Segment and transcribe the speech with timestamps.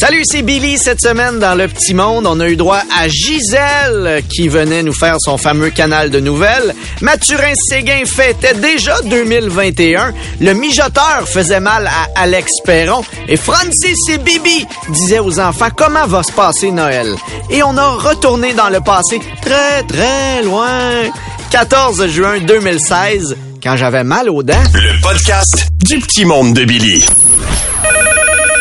[0.00, 0.78] Salut, c'est Billy.
[0.78, 4.92] Cette semaine, dans Le Petit Monde, on a eu droit à Gisèle qui venait nous
[4.92, 6.72] faire son fameux canal de nouvelles.
[7.00, 10.14] Mathurin Séguin fêtait déjà 2021.
[10.40, 13.02] Le mijoteur faisait mal à Alex Perron.
[13.26, 17.16] Et Francis et Bibi disaient aux enfants comment va se passer Noël?
[17.50, 21.10] Et on a retourné dans le passé très, très loin.
[21.50, 24.54] 14 juin 2016, quand j'avais mal aux dents.
[24.74, 27.04] Le podcast du petit monde de Billy.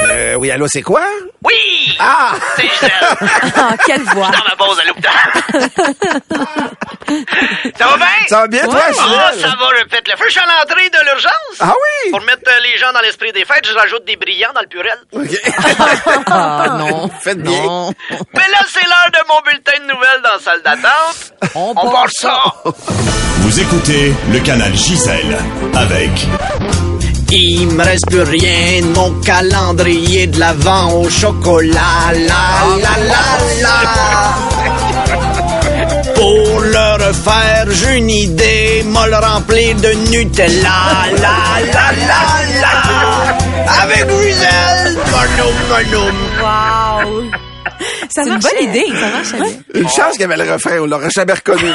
[0.09, 1.03] Euh, oui, allô, c'est quoi?
[1.99, 2.31] Ah!
[2.55, 2.91] C'est Gisèle.
[3.55, 4.27] Ah, quelle voix!
[4.29, 5.11] Dans ma pause à l'hôpital.
[7.77, 8.07] ça va bien?
[8.27, 9.41] Ça va bien, toi, Oh, Gisèle?
[9.41, 10.25] ça va, je pète le feu.
[10.27, 11.57] Je suis à l'entrée de l'urgence.
[11.59, 12.11] Ah oui?
[12.11, 14.67] Pour mettre euh, les gens dans l'esprit des fêtes, je rajoute des brillants dans le
[14.67, 14.97] purel.
[15.13, 15.27] OK.
[16.29, 17.09] Ah non.
[17.21, 17.61] Faites bien.
[17.63, 17.91] Non.
[18.11, 21.33] Mais là, c'est l'heure de mon bulletin de nouvelles dans la salle d'attente.
[21.55, 22.43] On, On part ça.
[23.39, 25.37] Vous écoutez le canal Gisèle
[25.75, 26.11] avec
[27.31, 32.13] Il me reste plus rien mon calendrier de l'avant au chocolat.
[32.13, 32.45] La
[32.83, 33.23] la la
[33.63, 33.77] la.
[36.15, 40.79] Pour le refaire, j'ai une idée, m'a le remplir de Nutella.
[41.21, 41.37] La
[41.73, 42.73] la la la.
[43.83, 46.17] Avec Gisèle, monoum monoum.
[46.41, 47.46] Wow!
[48.09, 49.33] C'est une bonne idée, ça marche.
[49.73, 51.69] Une chance qu'il y avait le refrain, on l'aurait jamais reconnu.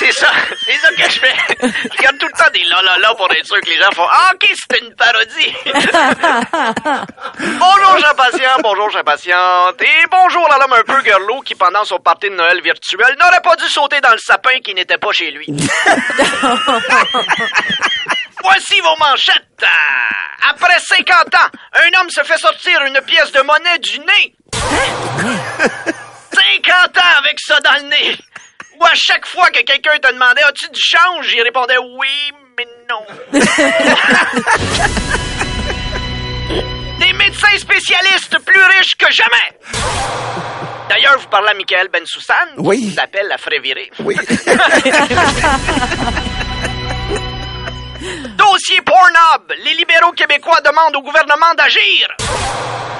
[0.00, 0.28] C'est ça,
[0.64, 1.34] c'est ça que je fais.
[1.60, 3.90] Je regarde tout le temps des là là là pour être sûr que les gens
[3.94, 5.54] font Ah, ok, c'est une parodie.
[7.58, 9.82] bonjour, Jean Patient, bonjour, Jean Patiente.
[9.82, 13.42] Et bonjour à l'homme un peu girlo qui, pendant son party de Noël virtuel, n'aurait
[13.42, 15.46] pas dû sauter dans le sapin qui n'était pas chez lui.
[18.42, 19.64] Voici vos manchettes.
[20.48, 24.34] Après 50 ans, un homme se fait sortir une pièce de monnaie du nez.
[24.52, 28.16] 50 ans avec ça dans le nez.
[28.78, 31.32] Ou à chaque fois que quelqu'un te demandait As-tu du change?
[31.34, 33.04] Il répondait Oui, mais non.
[36.98, 39.52] Des médecins spécialistes plus riches que jamais.
[40.88, 42.88] D'ailleurs, vous parlez à Michael Bensoussan, Oui.
[42.88, 43.90] qui s'appelle la Frévirée.
[44.00, 44.16] Oui.
[48.36, 49.52] Dossier Pornhub.
[49.64, 52.08] Les libéraux québécois demandent au gouvernement d'agir.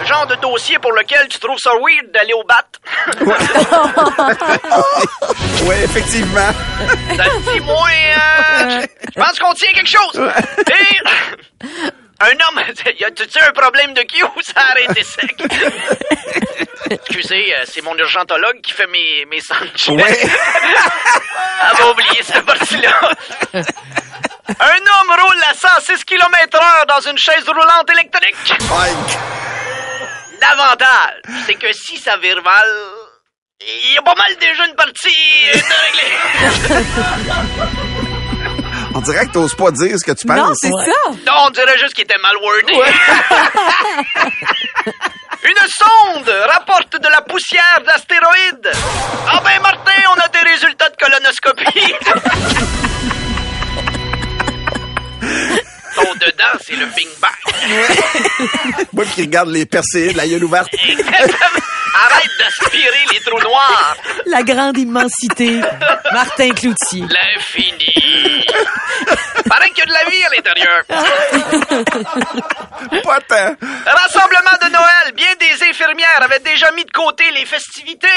[0.01, 2.65] Le genre de dossier pour lequel tu trouves ça weird d'aller au bat.
[5.63, 6.51] Oui, effectivement.
[7.17, 10.33] Ça te dit, moi, euh, je pense qu'on tient quelque chose.
[10.69, 11.67] Et
[12.21, 12.63] un homme,
[12.99, 15.37] y a-tu un problème de cul ou ça a arrêté sec?
[16.91, 19.89] Excusez, euh, c'est mon urgentologue qui fait mes, mes sandwichs.
[19.89, 20.19] Ouais.
[20.23, 23.01] Elle va oublier cette partie-là.
[24.59, 28.59] Un homme roule à 106 km heure dans une chaise roulante électrique.
[28.69, 29.19] Mike.
[30.41, 32.69] L'avantage, c'est que si ça vire mal,
[33.61, 35.15] il y a pas mal déjà une partie
[35.55, 36.17] de régler.
[38.95, 40.37] On dirait que t'oses pas dire ce que tu penses.
[40.37, 41.11] Non, c'est ça!
[41.27, 42.75] Non, on dirait juste qu'il était mal wordé.
[45.45, 48.71] Une sonde rapporte de la poussière d'astéroïdes.
[49.29, 51.95] Ah ben Martin, on a des résultats de colonoscopie.
[55.95, 57.31] Ton dedans, c'est le Bing Bang.
[58.93, 60.69] Moi qui regarde les percées, la gueule ouverte.
[61.93, 63.97] Arrête d'aspirer les trous noirs.
[64.27, 65.61] La grande immensité.
[66.13, 67.03] Martin Cloutier.
[67.03, 68.45] L'infini.
[69.49, 70.85] Paraît qu'il y a de la vie à l'intérieur.
[73.03, 73.57] Pas tant.
[73.87, 74.90] Rassemblement de Noël.
[75.21, 78.09] Bien des infirmières avaient déjà mis de côté les festivités.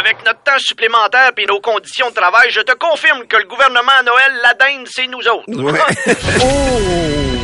[0.00, 3.92] Avec notre temps supplémentaire et nos conditions de travail, je te confirme que le gouvernement
[4.00, 5.44] à Noël, l'Adenne, c'est nous autres.
[5.48, 5.78] Ouais.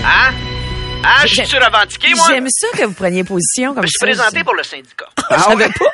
[0.08, 0.32] Hein?
[1.04, 2.24] Hein, je suis revendiqué, moi?
[2.28, 4.06] J'aime ça que vous preniez position comme Je suis ça.
[4.06, 5.06] présenté pour le syndicat.
[5.30, 5.84] Je savais pas.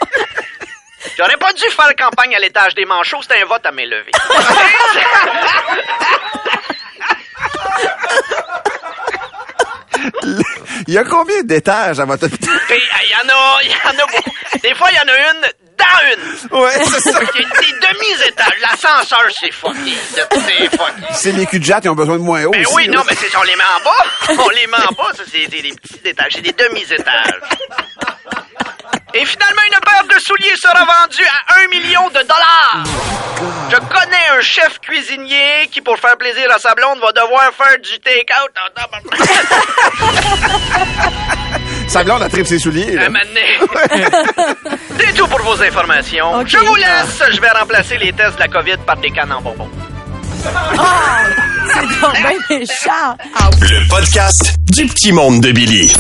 [1.19, 4.11] J'aurais pas dû faire campagne à l'étage des manchots, c'était un vote à main levée.
[10.89, 12.51] Il y a combien d'étages à votre hôpital?
[12.71, 14.31] Il y en a, il y en a beaucoup.
[14.63, 15.41] Des fois, il y en a une
[15.77, 16.59] dans une.
[16.59, 17.19] Ouais, c'est ça.
[17.21, 18.61] Des demi-étages.
[18.61, 19.93] L'ascenseur, c'est fucké.
[20.15, 21.07] C'est fucké.
[21.13, 22.75] C'est les cul-de-jatte, ils ont besoin de moins haut Ben aussi.
[22.75, 24.43] oui, non, mais c'est, on les met en bas.
[24.45, 26.33] On les met en bas, ça, c'est des, des petits étages.
[26.35, 27.41] C'est des demi-étages.
[29.15, 32.85] Et finalement, une paire de souliers sera vendue à un million de dollars.
[33.71, 37.79] Je connais un chef cuisinier qui, pour faire plaisir à sa blonde, va devoir faire
[37.79, 38.53] du take-out.
[41.89, 42.93] Sa blonde a tripe ses souliers.
[42.93, 43.09] là.
[44.99, 46.47] C'est tout pour vos informations.
[46.47, 47.23] Je vous laisse.
[47.33, 49.69] Je vais remplacer les tests de la COVID par des cannes en bonbons.
[50.43, 53.17] C'est donc bien méchant.
[53.37, 55.93] Ah, Le podcast du petit monde de Billy.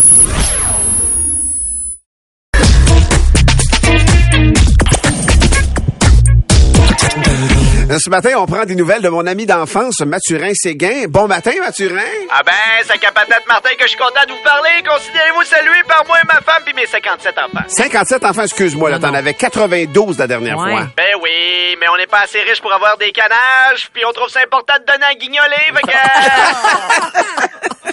[7.98, 11.04] Ce matin, on prend des nouvelles de mon ami d'enfance, Mathurin Séguin.
[11.08, 12.00] Bon matin, Mathurin.
[12.30, 12.52] Ah ben,
[12.86, 14.70] c'est qu'à patate Martin que je suis content de vous parler.
[14.88, 17.64] Considérez-vous salué par moi et ma femme puis mes 57 enfants.
[17.68, 20.70] 57 enfants, excuse-moi, là, t'en avais 92 la dernière Ouais.
[20.72, 20.86] fois.
[20.96, 24.28] Ben oui, mais on n'est pas assez riche pour avoir des canages, puis on trouve
[24.28, 25.96] ça important de donner à guignoler, fait que...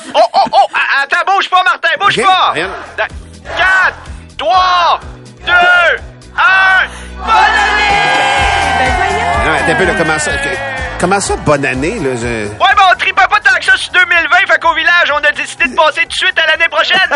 [0.15, 0.67] oh, oh, oh!
[1.03, 2.51] Attends, bouge pas, Martin, bouge pas!
[2.53, 2.69] rien.
[2.97, 3.95] 4,
[4.37, 4.99] 3,
[5.45, 5.55] 2, 1...
[7.17, 7.99] Bonne année!
[8.79, 9.18] Ben
[9.49, 9.85] un peu,
[10.19, 12.15] ça, que- comment ça, bonne année, là?
[12.15, 15.17] je- Ouais, ben on tripait pas tant que ça sur 2020, fait qu'au village, on
[15.23, 16.99] a décidé de passer tout de suite à l'année prochaine.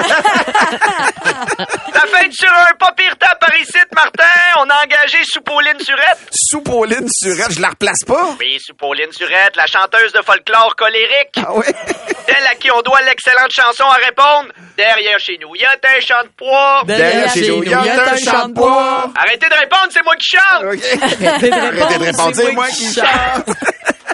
[1.93, 4.23] Ça fait sur un pas pire temps par ici, Martin.
[4.59, 6.17] On a engagé Soupauline Surette.
[6.31, 8.35] Sous Pauline Surette, je la replace pas?
[8.39, 11.33] Oui, Soupauline Surette, la chanteuse de folklore colérique.
[11.37, 11.65] Ah oui?
[12.27, 14.49] Celle à qui on doit l'excellente chanson à répondre.
[14.77, 16.81] Derrière chez nous, y a un champ de pois.
[16.85, 19.11] Derrière chez nous, il y a un champ de bois.
[19.17, 20.63] Arrêtez de répondre, c'est moi qui chante.
[20.63, 23.55] Arrêtez de répondre, c'est moi qui chante.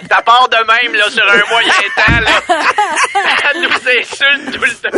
[0.10, 2.32] Ça part de même, là, sur un moyen temps, là.
[3.54, 4.98] Elle nous insulte tout le temps.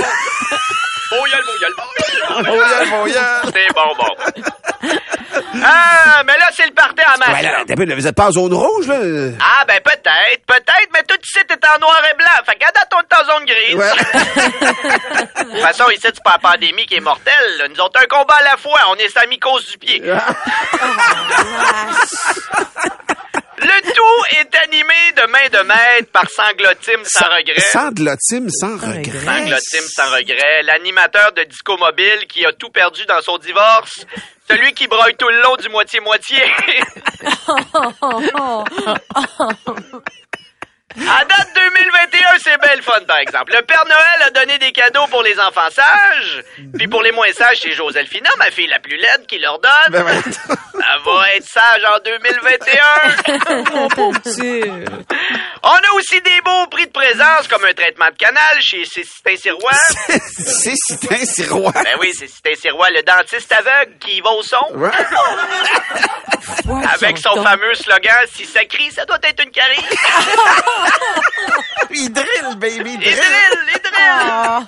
[1.14, 2.56] Oh, y'a le mot, y'a le mot.
[2.56, 3.42] Voyelle, voyelle.
[3.54, 4.16] C'est bon, bon.
[5.64, 7.30] Ah, mais là, c'est le party en masse.
[7.42, 8.96] Ouais, là, vous êtes pas en zone rouge, là?
[9.42, 12.28] Ah, ben peut-être, peut-être, mais tout ici est en noir et blanc.
[12.46, 13.76] Fait qu'à date, on est en zone grise.
[13.76, 15.44] Ouais.
[15.44, 17.58] De toute façon, ici, c'est pas la pandémie qui est mortelle.
[17.60, 17.68] là.
[17.68, 18.80] Nous autres, un combat à la fois.
[18.90, 20.02] On est sa mycose du pied.
[25.50, 27.60] de mètres par Sanglotime sans, regret.
[27.60, 29.26] Sanglotime sans regret.
[29.26, 30.64] Sanglotime sans regret.
[30.64, 34.06] L'animateur de Disco Mobile qui a tout perdu dans son divorce.
[34.50, 36.38] Celui qui broille tout le long du moitié-moitié.
[40.98, 43.54] À date 2021, c'est belle fun, par exemple.
[43.54, 46.44] Le Père Noël a donné des cadeaux pour les enfants sages.
[46.78, 49.72] Puis pour les moins sages, c'est Joséphina, ma fille la plus laide, qui leur donne.
[49.90, 50.20] Ben, ouais.
[50.74, 53.72] Elle va être sage en 2021.
[53.74, 54.86] Mon pauvre Dieu.
[55.64, 59.72] On a aussi des beaux prix de présence, comme un traitement de canal chez Cécitin-Sirois.
[60.36, 61.72] C'est Citin Sirois.
[61.74, 64.58] Ben oui, c'est Cécitin-Sirois, le dentiste aveugle qui va au son.
[64.76, 64.90] Ouais.
[66.94, 69.86] Avec son fameux slogan, si ça crie, ça doit être une carie.
[71.92, 73.16] Il drill, baby, Les drill.
[73.16, 73.92] drills, les drills.
[74.02, 74.60] Ah.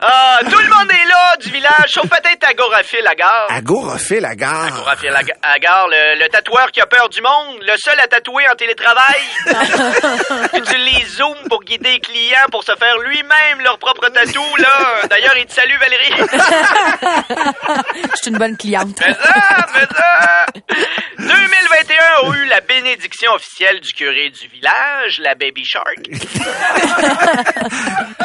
[0.00, 3.46] Ah, tout le monde est là du village, sauf peut-être Agoraphile à gare.
[3.50, 4.66] Agoraphile à gare.
[4.66, 7.98] Agoraphile à, ga- à gare, le, le tatoueur qui a peur du monde, le seul
[8.00, 9.20] à tatouer en télétravail.
[10.54, 15.06] Utilise Zoom pour guider les clients pour se faire lui-même leur propre tatou, là.
[15.10, 16.12] D'ailleurs, il te salue, Valérie.
[18.12, 18.98] Je suis une bonne cliente.
[19.02, 20.46] Fais ça, fais ça.
[21.18, 21.97] 2021
[22.30, 25.98] a eu la bénédiction officielle du curé du village, la Baby Shark.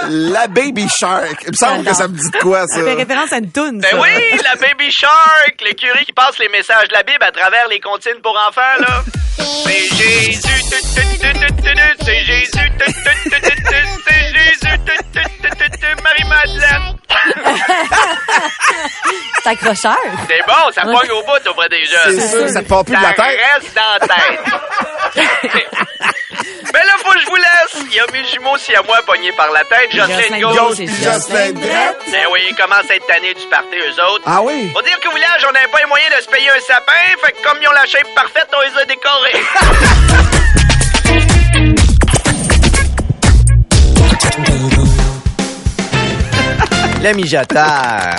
[0.10, 1.44] La Baby Shark.
[1.44, 2.80] Il me semble que ça me dit de quoi, ça?
[2.80, 6.38] Ça fait référence à une toune, Ben oui, la Baby Shark, le curé qui passe
[6.40, 9.04] les messages de la Bible à travers les comptines pour enfants, là.
[9.38, 13.78] C'est Jésus, tu, tu, tu, tu, tu, tu, c'est Jésus, tu, tu, tu, tu, tu,
[14.08, 14.23] c'est
[16.04, 16.98] Marie-Madeleine.
[19.44, 19.98] C'est accrocheur.
[20.28, 22.20] C'est bon, ça pogne au bout auprès des jeunes.
[22.20, 23.40] C'est sûr, ça te part plus de la Ça tête.
[23.56, 24.40] reste dans la tête.
[26.74, 27.84] Mais là, faut que je vous laisse.
[27.90, 29.90] Il y a mes jumeaux si à moi pognés par la tête.
[29.92, 30.78] Jocelyn Gauche.
[30.78, 32.00] Jocelyn Drette.
[32.12, 34.24] Ben oui, ils commencent à être tannés du party, eux autres.
[34.26, 34.72] Ah oui?
[34.74, 36.94] Faut dire qu'au village, on n'avait pas les moyens de se payer un sapin,
[37.24, 39.44] fait que comme ils ont la shape parfaite, on les a décorés.
[47.04, 48.16] Le mijoteur.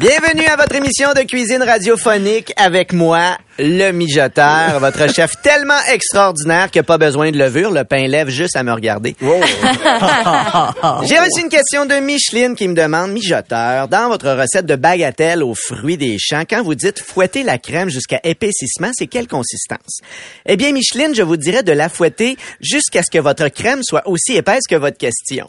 [0.00, 6.68] Bienvenue à votre émission de cuisine radiophonique avec moi, le mijoteur, votre chef tellement extraordinaire
[6.72, 7.70] qu'il n'y a pas besoin de levure.
[7.70, 9.14] Le pain lève juste à me regarder.
[9.20, 9.28] J'ai
[11.20, 15.54] reçu une question de Micheline qui me demande, mijoteur, dans votre recette de bagatelle aux
[15.54, 20.00] fruits des champs, quand vous dites fouetter la crème jusqu'à épaississement, c'est quelle consistance?
[20.44, 24.08] Eh bien, Micheline, je vous dirais de la fouetter jusqu'à ce que votre crème soit
[24.08, 25.48] aussi épaisse que votre question.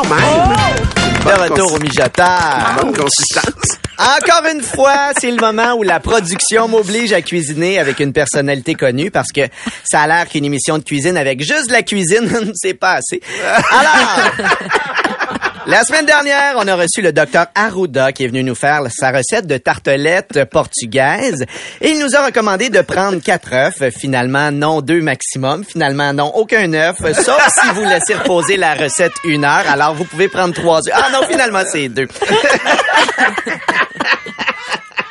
[0.00, 0.86] Quand même!
[1.24, 2.76] De retour au mijoteur.
[2.80, 3.78] Bonne consistance.
[3.98, 8.74] Encore une fois, c'est le moment où la production m'oblige à cuisiner avec une personnalité
[8.74, 9.40] connue parce que
[9.82, 13.20] ça a l'air qu'une émission de cuisine avec juste de la cuisine, c'est pas assez.
[13.72, 14.30] Alors,
[15.68, 19.12] la semaine dernière, on a reçu le docteur Arruda qui est venu nous faire sa
[19.12, 21.44] recette de tartelette portugaise
[21.82, 23.94] et il nous a recommandé de prendre quatre œufs.
[23.94, 25.64] Finalement, non deux maximum.
[25.64, 29.68] Finalement, non aucun œuf, sauf si vous laissez reposer la recette une heure.
[29.68, 30.94] Alors, vous pouvez prendre trois œufs.
[30.94, 32.08] Ah non, finalement, c'est deux.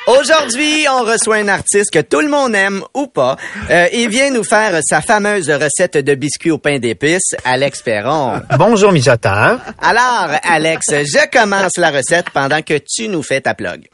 [0.07, 3.35] Aujourd'hui, on reçoit un artiste que tout le monde aime ou pas.
[3.69, 8.41] Euh, il vient nous faire sa fameuse recette de biscuits au pain d'épices, Alex Perron.
[8.57, 9.59] Bonjour mijoteur.
[9.81, 13.89] Alors, Alex, je commence la recette pendant que tu nous fais ta plug.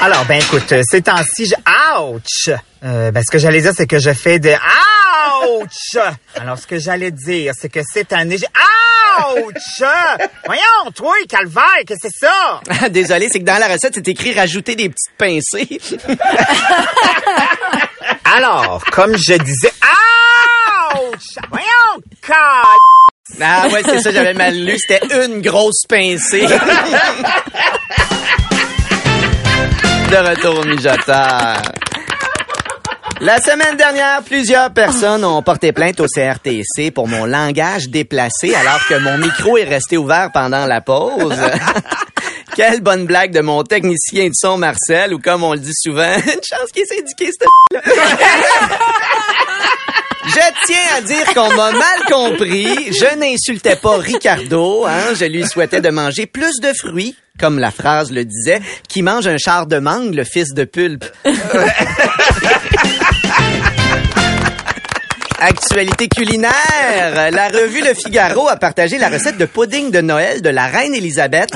[0.00, 1.54] Alors, ben écoute, euh, ces temps-ci, je...
[2.00, 2.48] Ouch!
[2.82, 5.98] Euh, ben, ce que j'allais dire, c'est que je fais de Ouch!
[6.40, 8.46] Alors, ce que j'allais dire, c'est que cette année, j'ai
[9.36, 9.82] Ouch!
[10.46, 12.60] Voyons, toi, calvaire, que c'est ça?
[12.82, 15.80] Ah, Désolé, c'est que dans la recette, c'est écrit rajouter des petites pincées.
[18.36, 19.72] Alors, comme je disais,
[20.94, 21.36] Ouch!
[21.50, 22.36] Voyons, cal...
[23.40, 24.76] Ah ouais, c'est ça, j'avais mal lu.
[24.78, 26.46] C'était une grosse pincée.
[30.10, 31.60] De retour au mijoteur.
[33.20, 38.86] La semaine dernière, plusieurs personnes ont porté plainte au CRTC pour mon langage déplacé alors
[38.86, 41.34] que mon micro est resté ouvert pendant la pause.
[42.54, 46.14] Quelle bonne blague de mon technicien de son Marcel ou comme on le dit souvent,
[46.16, 47.44] une chance qu'il est syndiqué, ce
[47.74, 47.80] là
[50.26, 52.92] Je tiens à dire qu'on m'a mal compris.
[52.92, 54.84] Je n'insultais pas Ricardo.
[54.86, 55.14] Hein.
[55.18, 59.26] Je lui souhaitais de manger plus de fruits, comme la phrase le disait, qui mange
[59.26, 61.06] un char de mangue, le fils de pulpe.
[65.40, 67.30] Actualité culinaire.
[67.30, 70.94] La revue Le Figaro a partagé la recette de pudding de Noël de la reine
[70.94, 71.50] Élisabeth.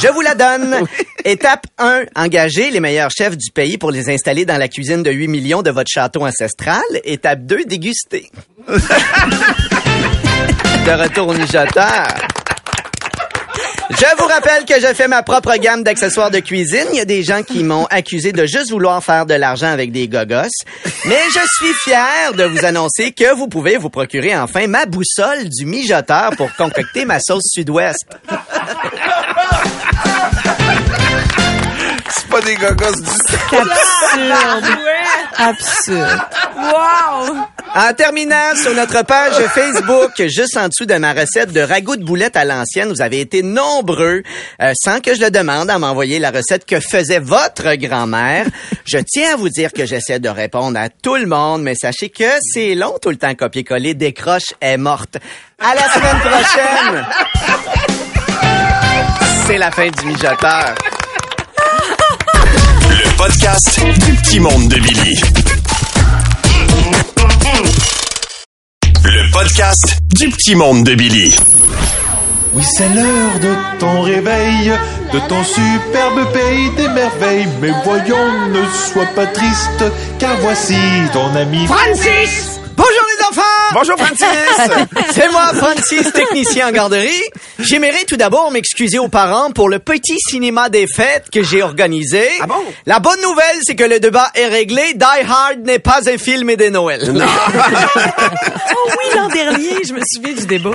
[0.00, 0.86] Je vous la donne.
[1.24, 2.04] Étape 1.
[2.16, 5.62] Engager les meilleurs chefs du pays pour les installer dans la cuisine de 8 millions
[5.62, 6.82] de votre château ancestral.
[7.04, 7.64] Étape 2.
[7.66, 8.30] Déguster.
[8.68, 8.72] de
[11.02, 12.06] retour au mijoteur.
[13.90, 16.86] Je vous rappelle que je fais ma propre gamme d'accessoires de cuisine.
[16.92, 19.92] Il y a des gens qui m'ont accusé de juste vouloir faire de l'argent avec
[19.92, 20.50] des gogos.
[21.04, 25.48] Mais je suis fier de vous annoncer que vous pouvez vous procurer enfin ma boussole
[25.48, 28.06] du mijoteur pour concocter ma sauce sud-ouest.
[32.14, 34.78] C'est pas des gogos du Absurde.
[35.38, 36.20] Absurde.
[36.56, 37.46] Wow!
[37.78, 42.04] En terminant, sur notre page Facebook, juste en dessous de ma recette de ragoût de
[42.04, 44.22] boulettes à l'ancienne, vous avez été nombreux,
[44.62, 48.46] euh, sans que je le demande, à m'envoyer la recette que faisait votre grand-mère.
[48.86, 52.08] Je tiens à vous dire que j'essaie de répondre à tout le monde, mais sachez
[52.08, 53.92] que c'est long tout le temps copier-coller.
[53.92, 55.18] Décroche est morte.
[55.60, 57.06] À la semaine prochaine!
[59.46, 60.74] C'est la fin du mijoteur.
[62.88, 65.20] Le podcast du petit monde de Billy.
[69.08, 71.32] Le podcast du petit monde de Billy.
[72.54, 74.72] Oui, c'est l'heure de ton réveil,
[75.12, 77.46] de ton superbe pays des merveilles.
[77.60, 79.84] Mais voyons, ne sois pas triste,
[80.18, 80.74] car voici
[81.12, 82.45] ton ami Francis!
[83.78, 84.24] Bonjour Francis!
[85.12, 87.22] C'est moi, Francis, technicien en garderie.
[87.58, 92.26] J'aimerais tout d'abord m'excuser aux parents pour le petit cinéma des fêtes que j'ai organisé.
[92.40, 92.54] Ah bon?
[92.86, 94.94] La bonne nouvelle, c'est que le débat est réglé.
[94.94, 97.02] Die Hard n'est pas un film de Noël.
[98.78, 100.70] Oh oui, l'an dernier, je me souviens du débat.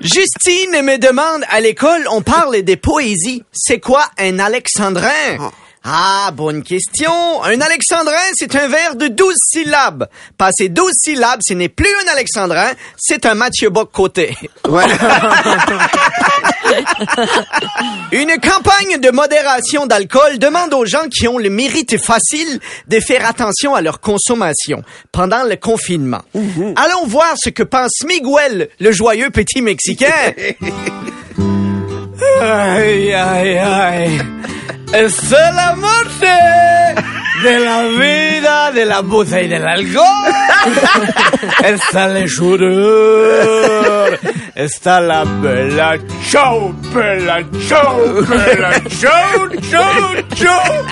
[0.00, 3.44] Justine me demande, à l'école, on parle des poésies.
[3.52, 5.52] C'est quoi un alexandrin?
[5.86, 7.42] Ah, bonne question.
[7.42, 10.08] Un alexandrin, c'est un vers de 12 syllabes.
[10.38, 14.34] Passer 12 syllabes, ce n'est plus un alexandrin, c'est un Mathieu Bock côté.
[14.66, 14.84] Ouais.
[18.12, 23.28] Une campagne de modération d'alcool demande aux gens qui ont le mérite facile de faire
[23.28, 26.22] attention à leur consommation pendant le confinement.
[26.76, 30.32] Allons voir ce que pense Miguel, le joyeux petit Mexicain.
[32.40, 34.18] Ay, ay, ay.
[34.94, 36.32] Es la muerte
[37.42, 40.32] de la vida, de la buza y del alcohol.
[41.64, 44.20] Está la sudor.
[44.54, 45.98] Está la bella
[46.30, 50.84] chau, bella chau, bella chau, chau, chau.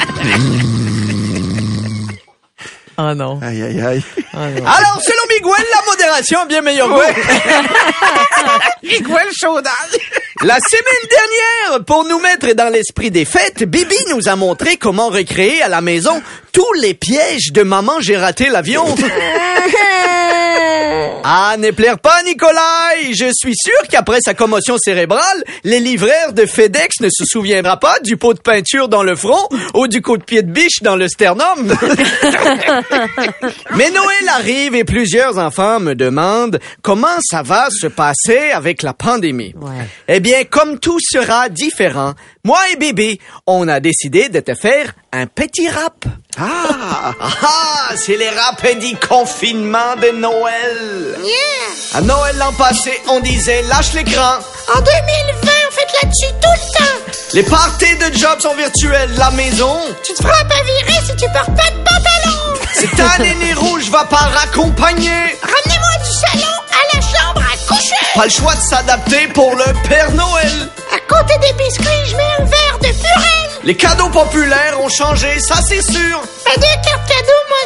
[2.99, 3.41] Oh non.
[3.41, 4.05] Aïe, aïe, aïe.
[4.35, 7.01] Alors, selon Miguel, la modération a bien meilleur goût.
[8.83, 9.73] Miguel Chaudal.
[10.45, 15.09] La semaine dernière, pour nous mettre dans l'esprit des fêtes, Bibi nous a montré comment
[15.09, 16.21] recréer à la maison
[16.51, 18.85] tous les pièges de maman j'ai raté l'avion.
[21.25, 23.13] Ah, ne plaire pas, Nikolai!
[23.13, 27.97] Je suis sûr qu'après sa commotion cérébrale, les livreurs de FedEx ne se souviendra pas
[28.03, 30.97] du pot de peinture dans le front ou du coup de pied de biche dans
[30.97, 31.45] le sternum.
[33.77, 38.93] Mais Noël arrive et plusieurs enfants me demandent comment ça va se passer avec la
[38.93, 39.55] pandémie.
[39.61, 39.87] Ouais.
[40.09, 42.15] Eh bien, comme tout sera différent,
[42.45, 46.05] moi et Bibi, on a décidé de te faire un petit rap.
[46.39, 47.13] Ah!
[47.21, 51.17] Ah, c'est les rap du confinement de Noël.
[51.95, 54.39] À Noël l'an passé, on disait lâche l'écran.
[54.75, 57.13] En 2020, on fait là-dessus tout le temps.
[57.35, 59.13] Les parties de job sont virtuelles.
[59.19, 62.61] La maison, Tu te feras pas virer si tu portes pas de pantalon.
[62.75, 65.11] cette année les rouges va pas raccompagner.
[65.43, 67.97] Ramenez-moi du salon à la chambre à coucher.
[68.15, 70.69] Pas le choix de s'adapter pour le Père Noël.
[70.95, 73.42] À côté des biscuits, je mets un verre de purée.
[73.65, 76.21] Les cadeaux populaires ont changé, ça c'est sûr.
[76.45, 77.59] Pas de carte cadeau, moi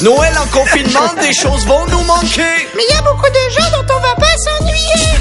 [0.00, 2.66] Noël en confinement, des choses vont nous manquer.
[2.74, 5.20] Mais il y a beaucoup de gens dont on va pas s'ennuyer.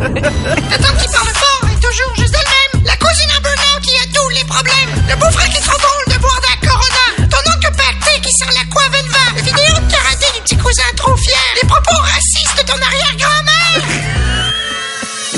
[0.70, 2.84] La tante qui parle fort est toujours juste elle-même.
[2.84, 4.94] La cousine burn qui a tous les problèmes.
[5.08, 7.28] Le beau-frère qui trop drôle de boire de la Corona.
[7.28, 9.34] Ton oncle pacté qui sent la coive et le vent.
[9.34, 11.34] La vidéo de karaté du petit cousin trop fier.
[11.60, 12.29] Les propos racistes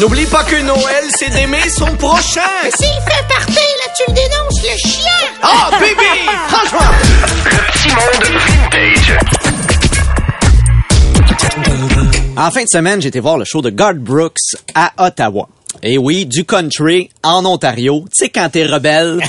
[0.03, 2.41] N'oublie pas que Noël, c'est d'aimer son prochain.
[2.65, 5.13] Mais s'il fait partie, là, tu le dénonces, le chien.
[5.41, 6.27] Ah, baby!
[6.49, 6.91] Franchement!
[7.45, 9.17] Le petit monde vintage.
[12.37, 15.47] En fin de semaine, j'ai été voir le show de Garth Brooks à Ottawa.
[15.85, 18.05] Et oui, du country en Ontario.
[18.13, 19.21] Tu sais, quand t'es rebelle,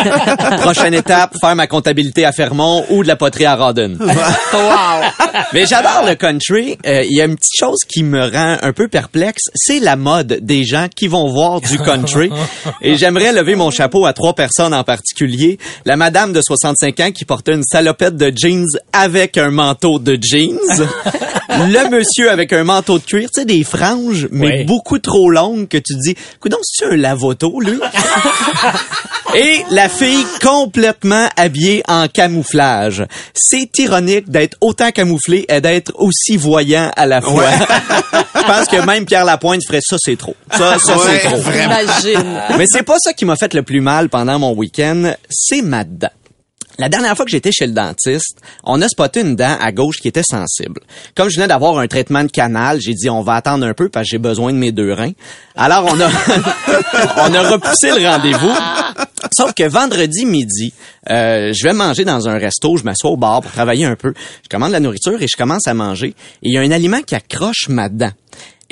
[0.58, 3.96] prochaine étape, faire ma comptabilité à Fermont ou de la poterie à Rawdon.
[5.52, 6.76] Mais j'adore le country.
[6.86, 9.94] Euh, Il y a une petite chose qui me rend un peu perplexe, c'est la
[9.96, 12.30] mode des gens qui vont voir du country.
[12.80, 15.58] Et j'aimerais lever mon chapeau à trois personnes en particulier.
[15.84, 20.18] La madame de 65 ans qui portait une salopette de jeans avec un manteau de
[20.20, 20.58] jeans.
[21.58, 24.64] Le monsieur avec un manteau de cuir, tu sais, des franges, mais Ouais.
[24.64, 27.78] beaucoup trop longues que tu te dis, coudonc, c'est un lavoto, lui?
[29.34, 33.04] Et la fille complètement habillée en camouflage.
[33.34, 37.44] C'est ironique d'être autant camouflé et d'être aussi voyant à la fois.
[38.34, 40.36] Je pense que même Pierre Lapointe ferait ça, c'est trop.
[40.50, 41.38] Ça, ça, Ouais, c'est trop.
[41.50, 42.40] Imagine.
[42.58, 45.84] Mais c'est pas ça qui m'a fait le plus mal pendant mon week-end, c'est ma
[45.84, 46.10] dent.
[46.78, 49.98] La dernière fois que j'étais chez le dentiste, on a spoté une dent à gauche
[50.00, 50.80] qui était sensible.
[51.14, 53.88] Comme je venais d'avoir un traitement de canal, j'ai dit on va attendre un peu
[53.88, 55.12] parce que j'ai besoin de mes deux reins.
[55.54, 56.08] Alors on a
[57.28, 58.52] on a repoussé le rendez-vous.
[59.36, 60.72] Sauf que vendredi midi,
[61.10, 64.12] euh, je vais manger dans un resto, je m'assois au bar pour travailler un peu.
[64.42, 66.08] Je commande la nourriture et je commence à manger.
[66.42, 68.12] Et il y a un aliment qui accroche ma dent.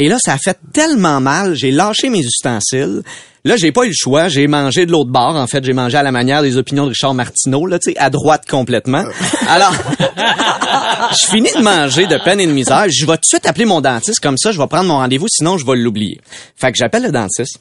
[0.02, 3.02] Et là, ça a fait tellement mal, j'ai lâché mes ustensiles.
[3.44, 5.36] Là, j'ai pas eu le choix, j'ai mangé de l'autre bord.
[5.36, 7.98] En fait, j'ai mangé à la manière des opinions de Richard Martineau, là, tu sais,
[7.98, 9.04] à droite complètement.
[9.46, 9.74] Alors,
[11.10, 12.86] je finis de manger de peine et de misère.
[12.88, 15.28] Je vais tout de suite appeler mon dentiste, comme ça, je vais prendre mon rendez-vous,
[15.28, 16.18] sinon je vais l'oublier.
[16.56, 17.60] Fait que j'appelle le dentiste.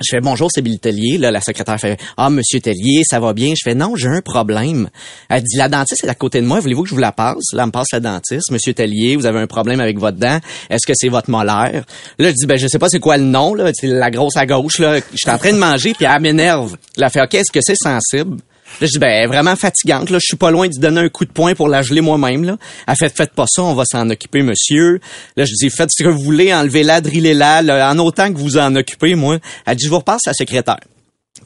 [0.00, 1.18] Je fais bonjour, c'est Bill Tellier.
[1.18, 3.54] Là, la secrétaire fait Ah, monsieur Tellier, ça va bien?
[3.56, 4.88] Je fais non, j'ai un problème.
[5.28, 7.52] Elle dit La dentiste est à côté de moi, voulez-vous que je vous la passe?
[7.52, 8.50] Là, elle me passe la dentiste.
[8.50, 10.38] Monsieur Tellier, vous avez un problème avec votre dent.
[10.70, 11.84] Est-ce que c'est votre molaire?
[12.18, 13.70] Là, je dis ben je sais pas c'est quoi le nom, là.
[13.74, 14.98] C'est la grosse à gauche, là.
[14.98, 16.76] Je suis en train de manger, puis elle m'énerve.
[16.96, 18.38] Elle fait OK, est-ce que c'est sensible?
[18.80, 20.18] Je dis, ben, vraiment fatigante, là.
[20.18, 22.56] Je suis pas loin d'y donner un coup de poing pour la geler moi-même, là.
[22.86, 25.00] Elle fait, faites pas ça, on va s'en occuper, monsieur.
[25.36, 28.58] Là, je dis, faites ce que vous voulez, enlevez-la, drillez-la, là, en autant que vous
[28.58, 29.38] en occupez, moi.
[29.66, 30.80] Elle dit, je vous repasse la secrétaire.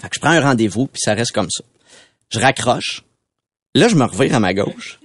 [0.01, 1.65] Fait que je prends un rendez-vous, puis ça reste comme ça.
[2.31, 3.03] Je raccroche.
[3.75, 4.99] Là, je me revire à ma gauche.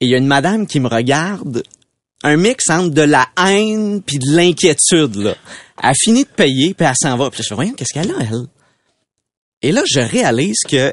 [0.00, 1.62] Et il y a une madame qui me regarde,
[2.22, 5.34] un mix entre de la haine puis de l'inquiétude, là.
[5.82, 7.30] Elle finit de payer, puis elle s'en va.
[7.30, 8.46] Puis je fais, voyons, qu'est-ce qu'elle a, elle?
[9.62, 10.92] Et là, je réalise que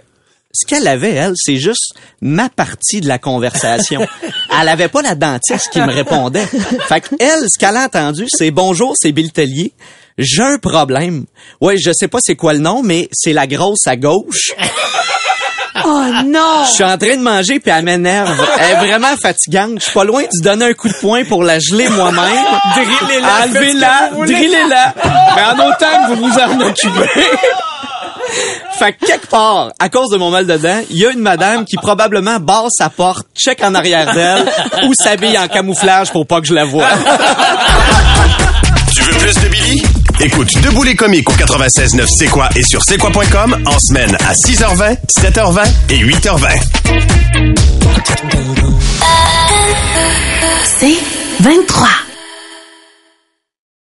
[0.53, 4.05] ce qu'elle avait, elle, c'est juste ma partie de la conversation.
[4.61, 6.45] elle avait pas la dentiste qui me répondait.
[6.87, 9.73] Fait que elle, ce qu'elle a entendu, c'est bonjour, c'est Bill Tellier.
[10.17, 11.25] J'ai un problème.
[11.59, 14.51] Ouais, je sais pas c'est quoi le nom, mais c'est la grosse à gauche.
[15.85, 16.63] Oh non!
[16.67, 18.41] Je suis en train de manger puis elle m'énerve.
[18.59, 19.79] Elle est vraiment fatigante.
[19.79, 22.45] Je suis pas loin de donner un coup de poing pour la geler moi-même.
[22.75, 23.43] Drillez-la.
[23.43, 24.09] Enlevez-la.
[24.15, 24.93] Drillez-la.
[25.35, 27.21] Mais en autant que vous vous en occupez.
[28.83, 31.21] Fait que quelque part, à cause de mon mal de dents, il y a une
[31.21, 34.45] madame qui probablement barre sa porte, check en arrière d'elle,
[34.85, 36.89] ou s'habille en camouflage pour pas que je la voie.
[38.93, 39.83] Tu veux plus de Billy?
[40.19, 44.33] Écoute Debout les comiques au 96.9 C'est quoi et sur c'est quoi.com en semaine à
[44.33, 46.59] 6h20, 7h20 et 8h20.
[50.77, 50.97] C'est
[51.39, 51.87] 23.